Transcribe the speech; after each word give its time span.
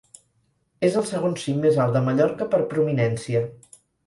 És 0.87 0.97
el 1.01 1.05
segon 1.09 1.37
cim 1.41 1.59
més 1.67 1.77
alt 1.85 1.99
de 1.99 2.01
Mallorca 2.09 2.49
per 2.55 2.63
prominència. 2.73 3.45